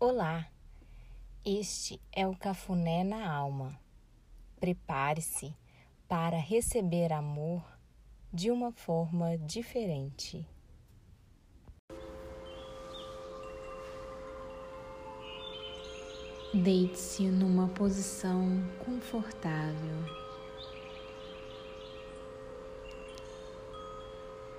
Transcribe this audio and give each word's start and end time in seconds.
Olá, 0.00 0.46
este 1.44 2.00
é 2.12 2.24
o 2.24 2.36
Cafuné 2.36 3.02
na 3.02 3.28
Alma. 3.28 3.76
Prepare-se 4.60 5.52
para 6.06 6.38
receber 6.38 7.12
amor 7.12 7.64
de 8.32 8.48
uma 8.48 8.70
forma 8.70 9.36
diferente. 9.38 10.46
Deite-se 16.54 17.24
numa 17.24 17.66
posição 17.66 18.62
confortável. 18.78 20.04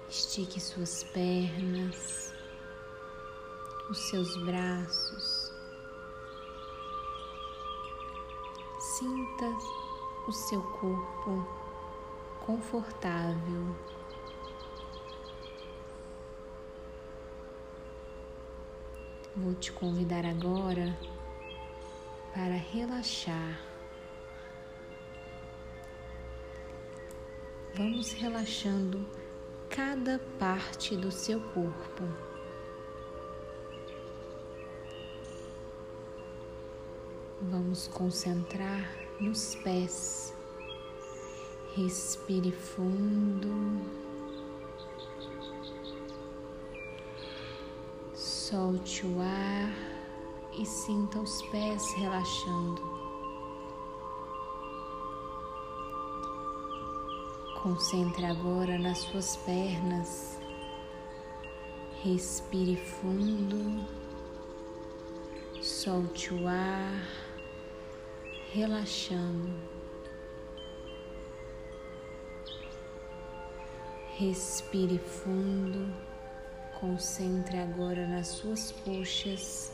Estique 0.09 0.59
suas 0.59 1.05
pernas 1.05 2.28
os 3.89 3.97
seus 3.97 4.37
braços. 4.37 5.51
Sinta 8.79 9.45
o 10.27 10.31
seu 10.31 10.61
corpo 10.61 11.47
confortável. 12.45 13.75
Vou 19.35 19.55
te 19.55 19.71
convidar 19.71 20.25
agora 20.25 20.95
para 22.33 22.55
relaxar. 22.55 23.59
Vamos 27.73 28.11
relaxando 28.11 29.07
cada 29.69 30.19
parte 30.37 30.95
do 30.95 31.11
seu 31.11 31.39
corpo. 31.53 32.28
Vamos 37.51 37.87
concentrar 37.87 38.87
nos 39.19 39.55
pés. 39.55 40.35
Respire 41.75 42.51
fundo. 42.51 43.81
Solte 48.13 49.03
o 49.07 49.19
ar 49.19 49.73
e 50.59 50.63
sinta 50.63 51.19
os 51.19 51.41
pés 51.49 51.91
relaxando. 51.95 52.83
Concentre 57.63 58.27
agora 58.27 58.77
nas 58.77 58.99
suas 58.99 59.37
pernas. 59.37 60.37
Respire 62.03 62.75
fundo. 62.75 63.83
Solte 65.63 66.31
o 66.31 66.47
ar 66.47 67.28
relaxando. 68.53 69.53
Respire 74.17 74.97
fundo, 74.97 75.93
concentre 76.79 77.57
agora 77.57 78.07
nas 78.07 78.27
suas 78.27 78.71
coxas, 78.83 79.71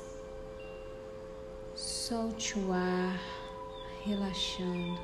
solte 1.74 2.60
o 2.60 2.74
ar, 2.74 3.20
relaxando. 4.06 5.00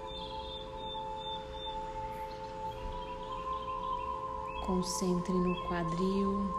Concentre 4.65 5.33
no 5.33 5.55
quadril, 5.67 6.53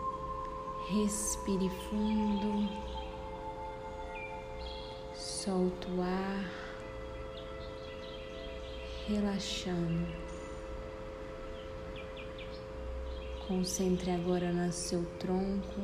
respire 0.91 1.69
fundo, 1.69 2.69
solte 5.15 5.89
o 5.91 6.03
ar 6.03 6.72
relaxando. 9.09 10.07
Concentre 13.49 14.13
agora 14.13 14.53
no 14.53 14.73
seu 14.73 15.05
tronco. 15.19 15.81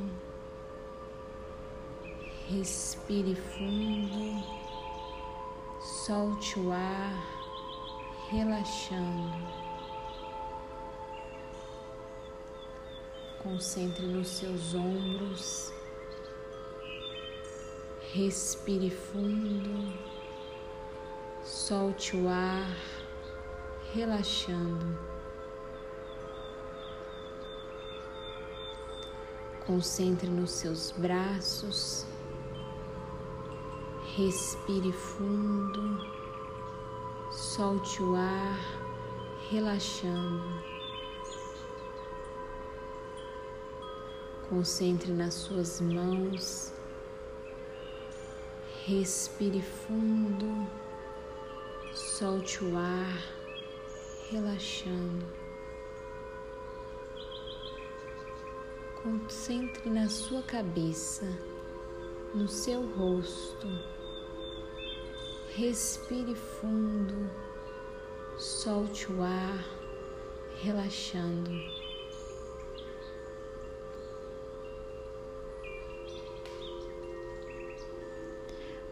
Respire 2.49 3.34
fundo. 3.34 4.43
Solte 5.81 6.59
o 6.61 6.73
ar, 6.73 7.12
relaxando. 8.31 9.49
Concentre 13.43 14.07
nos 14.07 14.28
seus 14.28 14.75
ombros. 14.75 15.73
Respire 18.15 18.91
fundo. 18.91 19.93
Solte 21.43 22.17
o 22.17 22.28
ar 22.28 22.97
relaxando. 23.94 24.99
Concentre 29.66 30.28
nos 30.28 30.50
seus 30.53 30.93
braços, 30.93 32.06
respire 34.16 34.93
fundo, 34.93 36.00
solte 37.31 38.03
o 38.03 38.15
ar, 38.15 38.59
relaxando. 39.50 40.69
Concentre 44.48 45.12
nas 45.12 45.34
suas 45.34 45.82
mãos, 45.82 46.72
respire 48.87 49.60
fundo, 49.60 50.66
solte 51.93 52.65
o 52.65 52.75
ar 52.78 53.38
relaxando. 54.31 55.27
Concentre 59.03 59.89
na 59.89 60.09
sua 60.09 60.43
cabeça, 60.43 61.27
no 62.34 62.47
seu 62.47 62.87
rosto. 62.94 63.66
Respire 65.55 66.34
fundo, 66.34 67.31
solte 68.37 69.11
o 69.11 69.22
ar, 69.22 69.65
relaxando. 70.62 71.50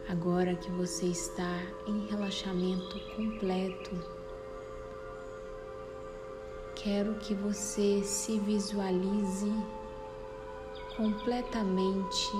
Agora 0.09 0.55
que 0.55 0.71
você 0.71 1.07
está 1.07 1.61
em 1.85 2.07
relaxamento 2.07 2.99
completo, 3.15 4.16
quero 6.83 7.15
que 7.15 7.33
você 7.33 8.01
se 8.03 8.39
visualize 8.39 9.51
completamente 10.95 12.31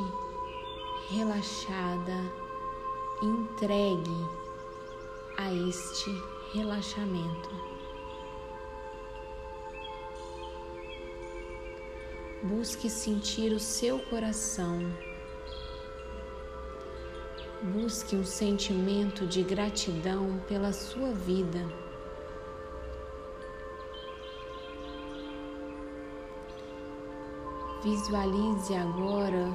relaxada, 1.09 2.31
entregue 3.21 4.27
a 5.37 5.51
este 5.53 6.11
relaxamento. 6.53 7.49
Busque 12.43 12.89
sentir 12.89 13.51
o 13.51 13.59
seu 13.59 13.99
coração. 13.99 14.79
Busque 17.61 18.15
um 18.15 18.23
sentimento 18.23 19.25
de 19.25 19.41
gratidão 19.41 20.39
pela 20.47 20.71
sua 20.71 21.11
vida. 21.11 21.86
Visualize 27.89 28.75
agora 28.75 29.47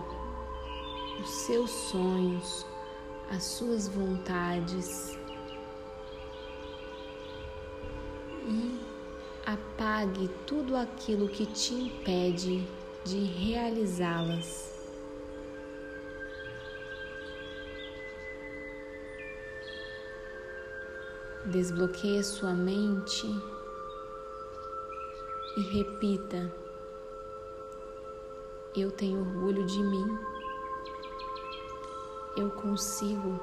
os 1.21 1.29
seus 1.29 1.71
sonhos, 1.71 2.65
as 3.31 3.45
suas 3.45 3.89
vontades 3.89 5.19
e 8.47 8.81
apague 9.45 10.31
tudo 10.47 10.75
aquilo 10.75 11.29
que 11.29 11.45
te 11.45 11.75
impede 11.75 12.67
de 13.05 13.23
realizá-las. 13.23 14.73
Desbloqueie 21.45 22.25
sua 22.25 22.55
mente 22.55 23.27
e 25.59 25.61
repita 25.61 26.63
eu 28.75 28.91
tenho 28.91 29.21
orgulho 29.21 29.67
de 29.67 29.83
mim. 29.83 30.19
Eu 32.37 32.51
consigo 32.53 33.39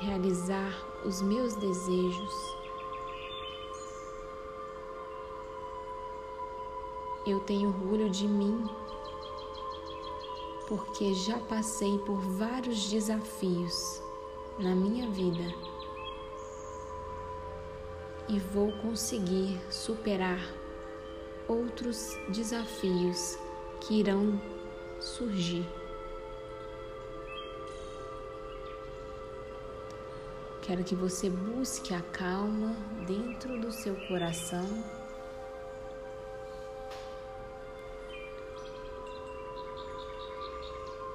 realizar 0.00 0.72
os 1.04 1.20
meus 1.20 1.56
desejos. 1.56 2.56
Eu 7.26 7.40
tenho 7.40 7.68
orgulho 7.68 8.08
de 8.08 8.28
mim. 8.28 8.64
porque 10.68 11.14
já 11.14 11.38
passei 11.38 11.96
por 11.98 12.16
vários 12.16 12.90
desafios 12.90 14.02
na 14.58 14.74
minha 14.74 15.08
vida 15.12 15.54
e 18.28 18.40
vou 18.40 18.72
conseguir 18.82 19.60
superar 19.70 20.40
outros 21.46 22.18
desafios 22.30 23.38
que 23.80 24.00
irão 24.00 24.40
surgir. 25.00 25.66
Quero 30.62 30.82
que 30.82 30.96
você 30.96 31.30
busque 31.30 31.94
a 31.94 32.00
calma 32.00 32.74
dentro 33.06 33.56
do 33.60 33.70
seu 33.70 33.94
coração. 34.08 34.66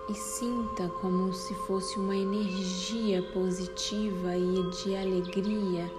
E 0.10 0.14
sinta 0.14 0.88
como 1.02 1.34
se 1.34 1.54
fosse 1.68 2.00
uma 2.00 2.16
energia 2.16 3.22
positiva 3.34 4.38
e 4.38 4.70
de 4.72 4.96
alegria 4.96 5.92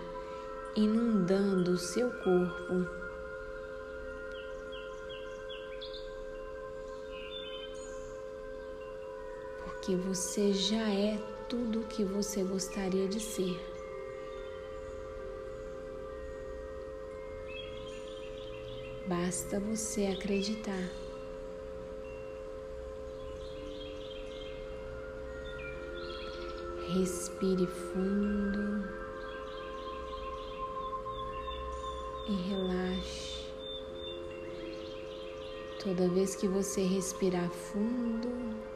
inundando 0.75 1.73
o 1.73 1.79
seu 1.79 2.11
corpo. 2.23 3.02
Porque 9.83 9.97
você 9.97 10.53
já 10.53 10.89
é 10.91 11.19
tudo 11.49 11.81
o 11.81 11.87
que 11.89 12.05
você 12.05 12.45
gostaria 12.45 13.09
de 13.09 13.19
ser. 13.19 13.61
Basta 19.09 19.59
você 19.59 20.07
acreditar. 20.07 20.89
Respire 26.95 27.67
fundo 27.67 28.89
e 32.29 32.33
relaxe. 32.51 33.49
Toda 35.83 36.09
vez 36.09 36.37
que 36.37 36.47
você 36.47 36.83
respirar 36.83 37.51
fundo, 37.51 38.72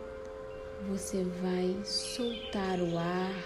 você 0.88 1.24
vai 1.42 1.76
soltar 1.84 2.80
o 2.80 2.96
ar, 2.96 3.44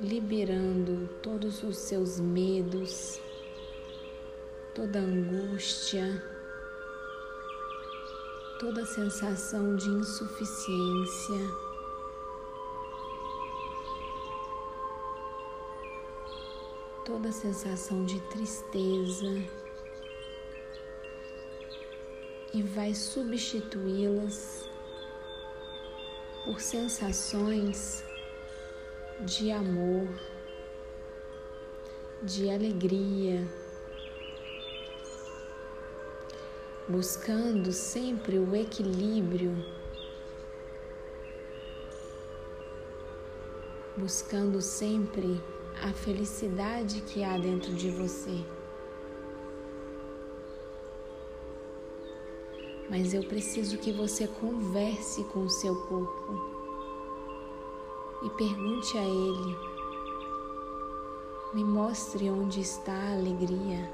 liberando 0.00 1.08
todos 1.20 1.62
os 1.64 1.76
seus 1.76 2.20
medos, 2.20 3.20
toda 4.72 5.00
angústia, 5.00 6.22
toda 8.60 8.86
sensação 8.86 9.74
de 9.76 9.88
insuficiência. 9.88 11.64
Toda 17.04 17.30
sensação 17.30 18.06
de 18.06 18.18
tristeza 18.30 19.44
e 22.54 22.62
vai 22.62 22.94
substituí-las 22.94 24.64
por 26.44 26.60
sensações 26.60 28.04
de 29.20 29.50
amor, 29.50 30.06
de 32.22 32.50
alegria, 32.50 33.48
buscando 36.86 37.72
sempre 37.72 38.38
o 38.38 38.54
equilíbrio, 38.54 39.56
buscando 43.96 44.60
sempre 44.60 45.40
a 45.82 45.92
felicidade 45.92 47.00
que 47.00 47.24
há 47.24 47.38
dentro 47.38 47.72
de 47.72 47.90
você. 47.90 48.44
Mas 52.96 53.12
eu 53.12 53.24
preciso 53.24 53.76
que 53.76 53.90
você 53.90 54.28
converse 54.28 55.24
com 55.24 55.40
o 55.40 55.50
seu 55.50 55.74
corpo 55.74 56.40
e 58.22 58.30
pergunte 58.30 58.96
a 58.96 59.02
ele: 59.02 59.56
me 61.52 61.64
mostre 61.64 62.30
onde 62.30 62.60
está 62.60 62.92
a 62.92 63.14
alegria, 63.14 63.90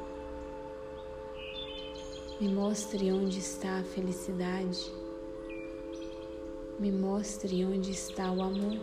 me 2.39 2.49
mostre 2.49 3.11
onde 3.11 3.39
está 3.39 3.79
a 3.79 3.85
felicidade, 3.85 4.93
me 6.79 6.93
mostre 6.93 7.65
onde 7.65 7.93
está 7.93 8.31
o 8.31 8.43
amor. 8.43 8.79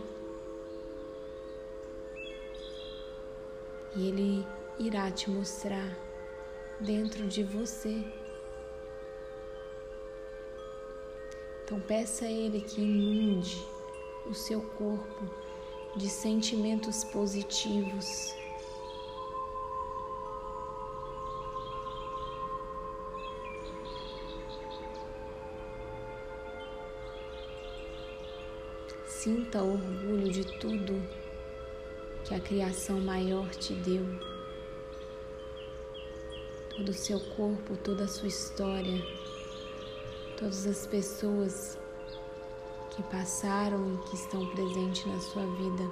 E 3.94 4.08
ele 4.08 4.44
irá 4.80 5.12
te 5.12 5.30
mostrar 5.30 5.96
dentro 6.80 7.24
de 7.28 7.44
você. 7.44 8.04
Então 11.68 11.78
peça 11.80 12.24
a 12.24 12.30
Ele 12.30 12.62
que 12.62 12.80
inunde 12.80 13.62
o 14.24 14.32
seu 14.32 14.62
corpo 14.62 15.28
de 15.94 16.08
sentimentos 16.08 17.04
positivos. 17.04 18.34
Sinta 29.06 29.62
orgulho 29.62 30.32
de 30.32 30.46
tudo 30.58 31.06
que 32.24 32.34
a 32.34 32.40
criação 32.40 32.98
maior 32.98 33.46
te 33.50 33.74
deu. 33.74 34.06
Todo 36.70 36.88
o 36.88 36.94
seu 36.94 37.20
corpo, 37.36 37.76
toda 37.76 38.04
a 38.04 38.08
sua 38.08 38.28
história 38.28 39.27
todas 40.38 40.66
as 40.68 40.86
pessoas 40.86 41.76
que 42.90 43.02
passaram 43.04 43.94
e 43.94 44.08
que 44.08 44.14
estão 44.14 44.46
presentes 44.50 45.04
na 45.06 45.18
sua 45.20 45.44
vida. 45.56 45.90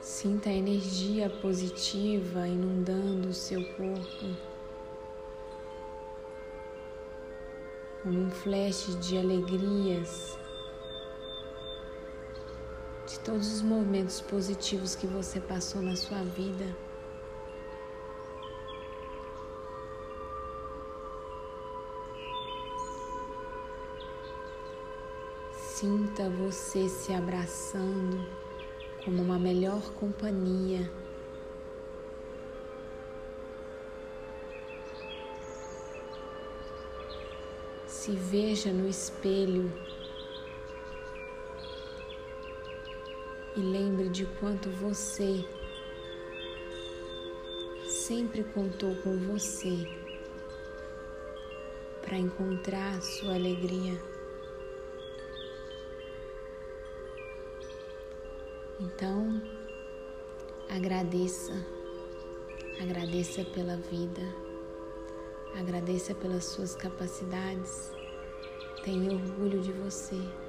Sinta 0.00 0.50
a 0.50 0.52
energia 0.52 1.28
positiva 1.28 2.46
inundando 2.46 3.28
o 3.28 3.34
seu 3.34 3.64
corpo, 3.74 4.36
como 8.02 8.20
um 8.20 8.30
flash 8.30 8.96
de 9.00 9.18
alegrias 9.18 10.38
todos 13.24 13.52
os 13.52 13.62
momentos 13.62 14.20
positivos 14.20 14.94
que 14.94 15.06
você 15.06 15.40
passou 15.40 15.82
na 15.82 15.96
sua 15.96 16.22
vida. 16.22 16.66
Sinta 25.52 26.28
você 26.28 26.88
se 26.88 27.12
abraçando 27.12 28.26
como 29.04 29.22
uma 29.22 29.38
melhor 29.38 29.92
companhia. 29.92 30.90
Se 37.86 38.10
veja 38.10 38.72
no 38.72 38.88
espelho 38.88 39.72
e 43.58 43.60
lembre 43.60 44.08
de 44.08 44.24
quanto 44.38 44.70
você 44.70 45.44
sempre 47.88 48.44
contou 48.44 48.94
com 49.02 49.18
você 49.18 49.84
para 52.00 52.16
encontrar 52.16 53.02
sua 53.02 53.34
alegria. 53.34 54.00
Então, 58.80 59.42
agradeça, 60.68 61.52
agradeça 62.80 63.44
pela 63.44 63.76
vida, 63.76 64.22
agradeça 65.58 66.14
pelas 66.14 66.44
suas 66.44 66.76
capacidades, 66.76 67.92
tenha 68.84 69.12
orgulho 69.12 69.60
de 69.60 69.72
você. 69.72 70.47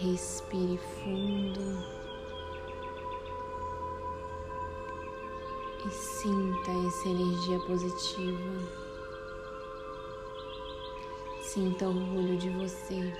Respire 0.00 0.76
fundo 0.76 1.60
e 5.86 5.90
sinta 5.90 6.70
essa 6.86 7.08
energia 7.08 7.58
positiva. 7.60 8.84
Sinta 11.42 11.88
orgulho 11.88 12.36
de 12.36 12.50
você. 12.50 13.12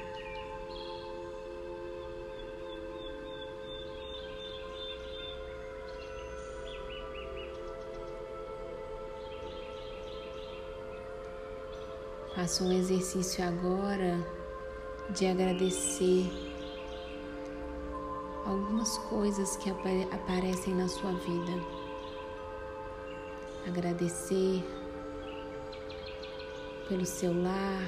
Faça 12.35 12.65
um 12.65 12.73
exercício 12.73 13.47
agora 13.47 14.19
de 15.11 15.27
agradecer 15.27 16.54
algumas 18.65 18.97
coisas 18.97 19.59
que 19.59 19.69
aparecem 19.69 20.75
na 20.75 20.89
sua 20.89 21.13
vida. 21.13 21.53
Agradecer 23.67 24.65
pelo 26.89 27.05
seu 27.05 27.35
lar, 27.43 27.83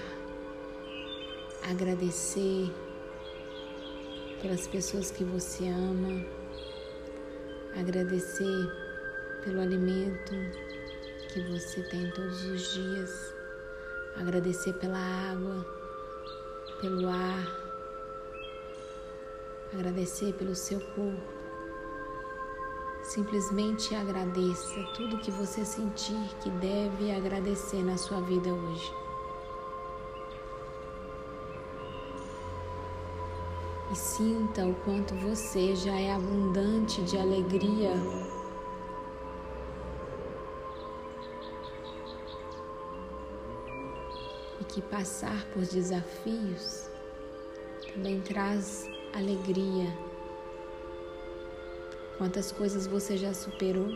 agradecer 1.63 2.71
pelas 4.43 4.67
pessoas 4.69 5.11
que 5.11 5.25
você 5.25 5.67
ama, 5.69 6.23
agradecer 7.75 8.71
pelo 9.45 9.63
alimento 9.63 10.35
que 11.33 11.41
você 11.41 11.83
tem 11.85 12.11
todos 12.11 12.45
os 12.45 12.75
dias. 12.75 13.35
Agradecer 14.17 14.75
pela 14.75 14.99
água, 14.99 15.67
pelo 16.81 17.09
ar, 17.09 17.66
agradecer 19.77 20.33
pelo 20.35 20.55
seu 20.55 20.81
corpo. 20.81 21.37
Simplesmente 23.03 23.95
agradeça 23.95 24.83
tudo 24.97 25.19
que 25.19 25.31
você 25.31 25.65
sentir 25.65 26.19
que 26.41 26.51
deve 26.51 27.13
agradecer 27.13 27.85
na 27.85 27.97
sua 27.97 28.21
vida 28.23 28.49
hoje. 28.53 28.93
E 33.93 33.95
sinta 33.95 34.67
o 34.67 34.75
quanto 34.77 35.15
você 35.15 35.77
já 35.77 35.95
é 35.95 36.13
abundante 36.13 37.03
de 37.03 37.17
alegria 37.17 37.93
que 44.69 44.83
passar 44.83 45.47
por 45.55 45.63
desafios 45.63 46.91
também 47.95 48.21
traz 48.21 48.87
alegria. 49.17 49.97
Quantas 52.19 52.53
coisas 52.53 52.87
você 52.87 53.17
já 53.17 53.33
superou? 53.33 53.89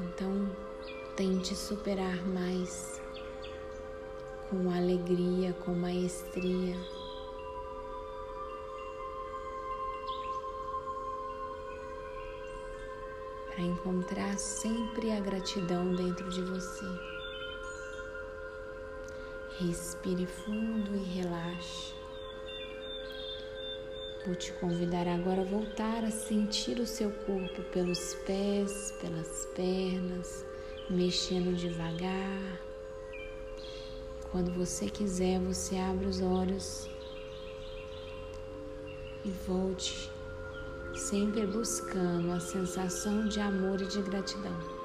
Então, 0.00 0.50
tente 1.16 1.54
superar 1.54 2.26
mais 2.26 3.00
com 4.50 4.70
alegria, 4.70 5.52
com 5.64 5.72
maestria. 5.72 6.76
para 13.54 13.62
encontrar 13.62 14.36
sempre 14.36 15.12
a 15.12 15.20
gratidão 15.20 15.94
dentro 15.94 16.28
de 16.28 16.42
você. 16.42 17.13
Respire 19.60 20.26
fundo 20.26 20.96
e 20.96 21.20
relaxe. 21.20 21.94
Vou 24.26 24.34
te 24.34 24.52
convidar 24.54 25.06
agora 25.06 25.42
a 25.42 25.44
voltar 25.44 26.02
a 26.02 26.10
sentir 26.10 26.80
o 26.80 26.86
seu 26.86 27.12
corpo 27.12 27.62
pelos 27.70 28.14
pés, 28.26 28.92
pelas 29.00 29.46
pernas, 29.54 30.44
mexendo 30.90 31.54
devagar. 31.54 32.60
Quando 34.32 34.50
você 34.54 34.90
quiser, 34.90 35.38
você 35.38 35.76
abre 35.76 36.06
os 36.06 36.20
olhos 36.20 36.88
e 39.24 39.30
volte 39.46 40.10
sempre 40.96 41.46
buscando 41.46 42.32
a 42.32 42.40
sensação 42.40 43.28
de 43.28 43.38
amor 43.38 43.80
e 43.80 43.86
de 43.86 44.02
gratidão. 44.02 44.83